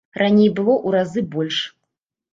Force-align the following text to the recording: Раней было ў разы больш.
Раней 0.19 0.49
было 0.59 0.73
ў 0.75 0.89
разы 0.95 1.21
больш. 1.37 1.59